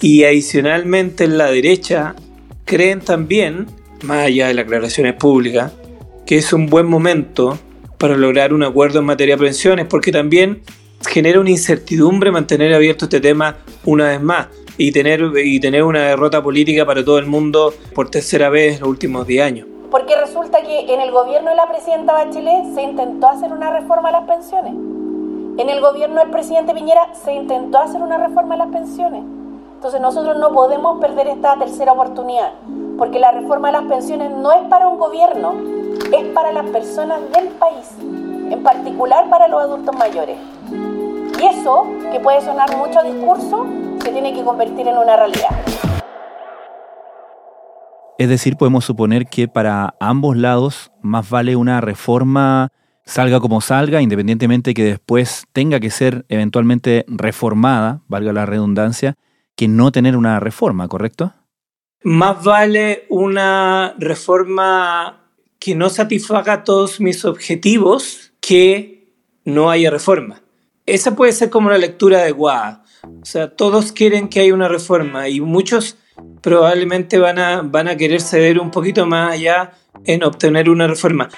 Y 0.00 0.24
adicionalmente 0.24 1.24
en 1.24 1.38
la 1.38 1.50
derecha 1.50 2.14
creen 2.64 3.00
también, 3.00 3.66
más 4.02 4.26
allá 4.26 4.48
de 4.48 4.54
las 4.54 4.64
declaraciones 4.66 5.14
públicas, 5.14 5.72
que 6.26 6.36
es 6.36 6.52
un 6.52 6.66
buen 6.66 6.86
momento 6.86 7.58
para 7.98 8.16
lograr 8.16 8.52
un 8.52 8.62
acuerdo 8.62 9.00
en 9.00 9.06
materia 9.06 9.36
de 9.36 9.44
pensiones, 9.44 9.86
porque 9.86 10.12
también 10.12 10.62
genera 11.06 11.40
una 11.40 11.50
incertidumbre 11.50 12.30
mantener 12.30 12.72
abierto 12.74 13.06
este 13.06 13.20
tema 13.20 13.56
una 13.84 14.08
vez 14.08 14.20
más 14.20 14.48
y 14.76 14.90
tener, 14.92 15.22
y 15.42 15.60
tener 15.60 15.82
una 15.82 16.08
derrota 16.08 16.42
política 16.42 16.84
para 16.86 17.04
todo 17.04 17.18
el 17.18 17.26
mundo 17.26 17.74
por 17.94 18.10
tercera 18.10 18.48
vez 18.48 18.76
en 18.76 18.80
los 18.80 18.88
últimos 18.88 19.26
10 19.26 19.42
años 19.42 19.66
porque 19.94 20.16
resulta 20.16 20.53
que 20.64 20.92
en 20.92 21.00
el 21.00 21.12
gobierno 21.12 21.50
de 21.50 21.56
la 21.56 21.66
presidenta 21.66 22.14
Bachelet 22.14 22.74
se 22.74 22.82
intentó 22.82 23.28
hacer 23.28 23.52
una 23.52 23.70
reforma 23.70 24.08
a 24.08 24.12
las 24.12 24.24
pensiones. 24.24 24.72
En 24.72 25.68
el 25.68 25.80
gobierno 25.80 26.20
del 26.20 26.30
presidente 26.30 26.74
Piñera 26.74 27.08
se 27.12 27.32
intentó 27.32 27.78
hacer 27.78 28.02
una 28.02 28.16
reforma 28.16 28.54
a 28.54 28.58
las 28.58 28.68
pensiones. 28.68 29.22
Entonces 29.74 30.00
nosotros 30.00 30.36
no 30.38 30.50
podemos 30.52 30.98
perder 31.00 31.28
esta 31.28 31.56
tercera 31.56 31.92
oportunidad, 31.92 32.52
porque 32.98 33.20
la 33.20 33.30
reforma 33.32 33.68
a 33.68 33.72
las 33.72 33.84
pensiones 33.84 34.30
no 34.30 34.50
es 34.52 34.62
para 34.68 34.88
un 34.88 34.98
gobierno, 34.98 35.54
es 36.10 36.24
para 36.28 36.50
las 36.52 36.64
personas 36.70 37.20
del 37.32 37.48
país, 37.48 37.94
en 38.00 38.62
particular 38.62 39.28
para 39.28 39.46
los 39.46 39.60
adultos 39.60 39.94
mayores. 39.96 40.38
Y 41.38 41.44
eso, 41.44 41.86
que 42.10 42.20
puede 42.20 42.40
sonar 42.40 42.74
mucho 42.76 43.02
discurso, 43.02 43.66
se 44.02 44.10
tiene 44.10 44.32
que 44.32 44.42
convertir 44.42 44.88
en 44.88 44.96
una 44.96 45.16
realidad. 45.16 45.50
Es 48.18 48.28
decir, 48.28 48.56
podemos 48.56 48.84
suponer 48.84 49.26
que 49.26 49.48
para 49.48 49.94
ambos 49.98 50.36
lados 50.36 50.92
más 51.02 51.28
vale 51.28 51.56
una 51.56 51.80
reforma 51.80 52.70
salga 53.04 53.40
como 53.40 53.60
salga, 53.60 54.00
independientemente 54.00 54.72
que 54.72 54.84
después 54.84 55.46
tenga 55.52 55.80
que 55.80 55.90
ser 55.90 56.24
eventualmente 56.28 57.04
reformada, 57.08 58.02
valga 58.08 58.32
la 58.32 58.46
redundancia, 58.46 59.16
que 59.56 59.68
no 59.68 59.92
tener 59.92 60.16
una 60.16 60.40
reforma, 60.40 60.88
¿correcto? 60.88 61.32
Más 62.02 62.42
vale 62.44 63.06
una 63.08 63.94
reforma 63.98 65.30
que 65.58 65.74
no 65.74 65.90
satisfaga 65.90 66.64
todos 66.64 67.00
mis 67.00 67.24
objetivos 67.24 68.32
que 68.40 69.12
no 69.44 69.70
haya 69.70 69.90
reforma. 69.90 70.42
Esa 70.86 71.16
puede 71.16 71.32
ser 71.32 71.50
como 71.50 71.68
una 71.68 71.78
lectura 71.78 72.18
adecuada. 72.18 72.84
O 73.02 73.24
sea, 73.24 73.54
todos 73.54 73.92
quieren 73.92 74.28
que 74.28 74.40
haya 74.40 74.54
una 74.54 74.68
reforma 74.68 75.28
y 75.28 75.40
muchos 75.40 75.98
probablemente 76.40 77.18
van 77.18 77.38
a, 77.38 77.62
van 77.62 77.88
a 77.88 77.96
querer 77.96 78.20
ceder 78.20 78.58
un 78.58 78.70
poquito 78.70 79.06
más 79.06 79.32
allá 79.32 79.72
en 80.04 80.22
obtener 80.24 80.68
una 80.68 80.86
reforma. 80.86 81.28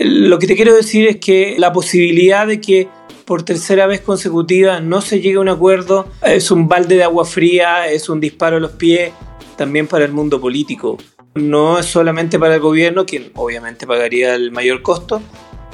Lo 0.00 0.38
que 0.38 0.46
te 0.46 0.56
quiero 0.56 0.74
decir 0.74 1.06
es 1.06 1.16
que 1.16 1.56
la 1.58 1.72
posibilidad 1.72 2.46
de 2.46 2.60
que 2.60 2.88
por 3.24 3.42
tercera 3.42 3.86
vez 3.86 4.00
consecutiva 4.00 4.80
no 4.80 5.00
se 5.00 5.20
llegue 5.20 5.36
a 5.36 5.40
un 5.40 5.48
acuerdo 5.48 6.08
es 6.22 6.50
un 6.50 6.68
balde 6.68 6.96
de 6.96 7.04
agua 7.04 7.24
fría, 7.24 7.88
es 7.88 8.08
un 8.08 8.20
disparo 8.20 8.56
a 8.56 8.60
los 8.60 8.72
pies 8.72 9.12
también 9.56 9.86
para 9.86 10.04
el 10.04 10.12
mundo 10.12 10.40
político. 10.40 10.98
No 11.34 11.78
es 11.78 11.86
solamente 11.86 12.38
para 12.38 12.54
el 12.54 12.60
gobierno, 12.60 13.04
quien 13.04 13.30
obviamente 13.34 13.86
pagaría 13.86 14.34
el 14.34 14.52
mayor 14.52 14.82
costo, 14.82 15.20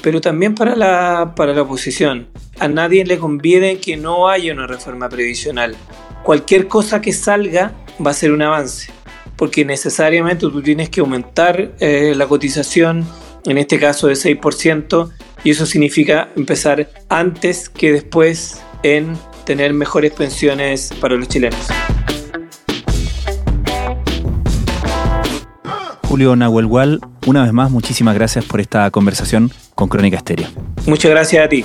pero 0.03 0.21
también 0.21 0.55
para 0.55 0.75
la, 0.75 1.35
para 1.37 1.53
la 1.53 1.63
oposición. 1.63 2.29
A 2.59 2.69
nadie 2.69 3.05
le 3.05 3.19
conviene 3.19 3.79
que 3.79 3.97
no 3.97 4.29
haya 4.29 4.53
una 4.53 4.67
reforma 4.67 5.09
previsional. 5.09 5.77
Cualquier 6.23 6.69
cosa 6.69 7.01
que 7.01 7.13
salga 7.13 7.73
va 8.05 8.11
a 8.11 8.15
ser 8.15 8.33
un 8.33 8.43
avance, 8.43 8.93
porque 9.37 9.65
necesariamente 9.65 10.47
tú 10.47 10.63
tienes 10.63 10.89
que 10.89 11.01
aumentar 11.01 11.73
eh, 11.81 12.15
la 12.17 12.27
cotización, 12.27 13.07
en 13.45 13.59
este 13.59 13.79
caso 13.79 14.07
de 14.09 14.15
6%, 14.15 15.11
y 15.45 15.51
eso 15.51 15.67
significa 15.67 16.31
empezar 16.37 16.89
antes 17.09 17.69
que 17.69 17.93
después 17.93 18.63
en 18.83 19.17
tener 19.45 19.73
mejores 19.75 20.13
pensiones 20.13 20.93
para 21.01 21.17
los 21.17 21.29
chilenos. 21.29 21.67
Julio 26.13 26.37
Nahuelgual, 26.37 27.01
una 27.27 27.43
vez 27.43 27.55
más, 27.55 27.71
muchísimas 27.71 28.15
gracias 28.15 28.45
por 28.45 28.61
esta 28.61 28.91
conversación 28.91 29.51
con 29.75 29.89
Crónica 29.89 30.19
Estéreo. 30.19 30.47
Muchas 30.87 31.11
gracias 31.11 31.47
a 31.47 31.49
ti. 31.49 31.65